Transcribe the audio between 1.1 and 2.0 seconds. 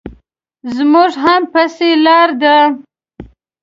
هم پسې